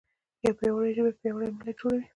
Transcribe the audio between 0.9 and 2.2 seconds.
ژبه پیاوړی ملت جوړوي.